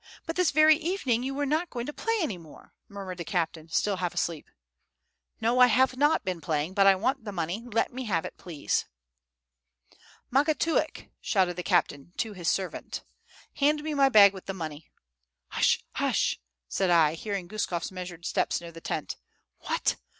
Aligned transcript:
But 0.25 0.35
this 0.35 0.49
very 0.49 0.77
evening, 0.77 1.21
you 1.21 1.35
were 1.35 1.45
not 1.45 1.69
going 1.69 1.85
to 1.85 1.93
play 1.93 2.17
any 2.21 2.39
more," 2.39 2.73
murmured 2.87 3.19
the 3.19 3.23
captain, 3.23 3.69
still 3.69 3.97
half 3.97 4.15
asleep. 4.15 4.49
"No, 5.39 5.59
I 5.59 5.67
have 5.67 5.95
not 5.95 6.25
been 6.25 6.41
playing; 6.41 6.73
but 6.73 6.87
I 6.87 6.95
want 6.95 7.23
the 7.23 7.31
money; 7.31 7.61
let 7.71 7.93
me 7.93 8.05
have 8.05 8.25
it, 8.25 8.35
please." 8.35 8.87
"Makatiuk!" 10.31 11.11
shouted 11.21 11.55
the 11.55 11.61
captain 11.61 12.13
to 12.17 12.33
his 12.33 12.49
servant, 12.49 13.03
[Footnote: 13.05 13.09
Denshchik.] 13.53 13.59
"hand 13.59 13.83
me 13.83 13.93
my 13.93 14.09
bag 14.09 14.33
with 14.33 14.47
the 14.47 14.55
money." 14.55 14.89
"Hush, 15.49 15.83
hush!" 15.91 16.39
said 16.67 16.89
I, 16.89 17.13
hearing 17.13 17.47
Guskof's 17.47 17.91
measured 17.91 18.25
steps 18.25 18.59
near 18.59 18.71
the 18.71 18.81
tent. 18.81 19.17
"What? 19.59 19.97